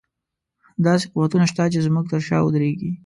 داسې 0.85 1.05
قوتونه 1.13 1.45
شته 1.51 1.63
چې 1.73 1.79
زموږ 1.87 2.05
تر 2.11 2.21
شا 2.27 2.37
ودرېږي. 2.43 2.91